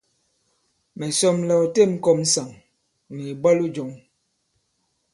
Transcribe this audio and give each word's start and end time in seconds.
Mɛ̀ 0.97 1.09
sɔm 1.19 1.37
la 1.47 1.55
ɔ 1.63 1.65
têm 1.75 1.91
ɔ 1.95 1.99
kɔ̄m 2.03 2.19
ŋsàŋ 2.25 2.49
nì 3.15 3.23
ìbwalo 3.33 3.65
jɔ̄ŋ. 3.75 3.91